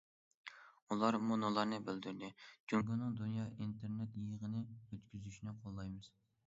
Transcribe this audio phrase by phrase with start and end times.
[0.93, 2.31] ئۇلار مۇنۇلارنى بىلدۈردى:
[2.73, 6.15] جۇڭگونىڭ دۇنيا ئىنتېرنېت يىغىنى ئۆتكۈزۈشىنى قوللايمىز.